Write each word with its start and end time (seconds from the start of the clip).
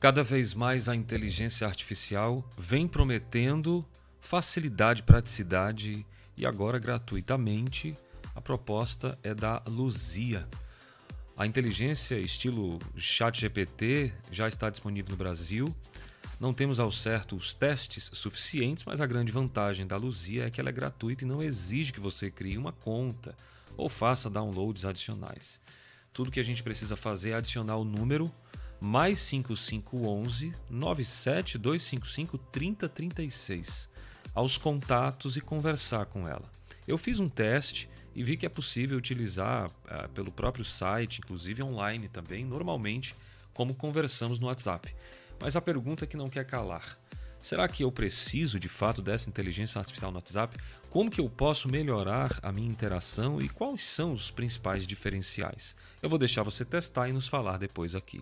Cada 0.00 0.22
vez 0.22 0.54
mais 0.54 0.88
a 0.88 0.96
inteligência 0.96 1.66
artificial 1.66 2.42
vem 2.56 2.88
prometendo 2.88 3.84
facilidade, 4.18 5.02
praticidade 5.02 6.06
e 6.38 6.46
agora 6.46 6.78
gratuitamente 6.78 7.92
a 8.34 8.40
proposta 8.40 9.18
é 9.22 9.34
da 9.34 9.62
Luzia. 9.68 10.48
A 11.36 11.46
inteligência 11.46 12.18
estilo 12.18 12.78
ChatGPT 12.96 14.10
já 14.32 14.48
está 14.48 14.70
disponível 14.70 15.10
no 15.10 15.18
Brasil. 15.18 15.76
Não 16.40 16.54
temos 16.54 16.80
ao 16.80 16.90
certo 16.90 17.36
os 17.36 17.52
testes 17.52 18.10
suficientes, 18.14 18.84
mas 18.86 19.02
a 19.02 19.06
grande 19.06 19.30
vantagem 19.30 19.86
da 19.86 19.98
Luzia 19.98 20.46
é 20.46 20.50
que 20.50 20.62
ela 20.62 20.70
é 20.70 20.72
gratuita 20.72 21.24
e 21.24 21.28
não 21.28 21.42
exige 21.42 21.92
que 21.92 22.00
você 22.00 22.30
crie 22.30 22.56
uma 22.56 22.72
conta 22.72 23.36
ou 23.76 23.86
faça 23.86 24.30
downloads 24.30 24.86
adicionais. 24.86 25.60
Tudo 26.10 26.30
que 26.30 26.40
a 26.40 26.42
gente 26.42 26.62
precisa 26.62 26.96
fazer 26.96 27.32
é 27.32 27.34
adicionar 27.34 27.76
o 27.76 27.84
número 27.84 28.32
mais 28.80 29.18
5511 29.18 30.52
97255 30.70 32.38
3036 32.38 33.88
aos 34.34 34.56
contatos 34.56 35.36
e 35.36 35.40
conversar 35.40 36.06
com 36.06 36.26
ela. 36.26 36.50
Eu 36.86 36.96
fiz 36.96 37.20
um 37.20 37.28
teste 37.28 37.88
e 38.14 38.24
vi 38.24 38.36
que 38.36 38.46
é 38.46 38.48
possível 38.48 38.98
utilizar 38.98 39.68
uh, 39.68 40.08
pelo 40.14 40.32
próprio 40.32 40.64
site, 40.64 41.18
inclusive 41.18 41.62
online 41.62 42.08
também, 42.08 42.44
normalmente, 42.44 43.14
como 43.52 43.74
conversamos 43.74 44.40
no 44.40 44.46
WhatsApp. 44.46 44.94
Mas 45.40 45.56
a 45.56 45.60
pergunta 45.60 46.06
que 46.06 46.16
não 46.16 46.28
quer 46.28 46.44
calar: 46.44 46.98
será 47.38 47.68
que 47.68 47.84
eu 47.84 47.92
preciso 47.92 48.58
de 48.58 48.68
fato 48.68 49.02
dessa 49.02 49.28
inteligência 49.28 49.78
artificial 49.78 50.10
no 50.10 50.18
WhatsApp? 50.18 50.56
Como 50.88 51.10
que 51.10 51.20
eu 51.20 51.30
posso 51.30 51.68
melhorar 51.68 52.38
a 52.42 52.50
minha 52.50 52.68
interação 52.68 53.40
e 53.40 53.48
quais 53.48 53.84
são 53.84 54.12
os 54.12 54.30
principais 54.30 54.86
diferenciais? 54.86 55.76
Eu 56.02 56.10
vou 56.10 56.18
deixar 56.18 56.42
você 56.42 56.64
testar 56.64 57.08
e 57.08 57.12
nos 57.12 57.28
falar 57.28 57.58
depois 57.58 57.94
aqui. 57.94 58.20